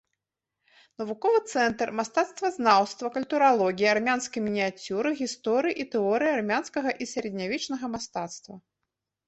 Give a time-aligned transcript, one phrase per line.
[1.01, 8.55] Навуковы цэнтр мастацтвазнаўства, культуралогіі, армянскай мініяцюры, гісторыі і тэорыі армянскага і сярэднявечнага мастацтва.